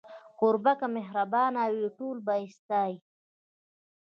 [0.39, 2.95] کوربه که مهربانه وي، ټول به يې ستایي.